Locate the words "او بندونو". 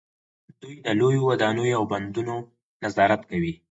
1.79-2.35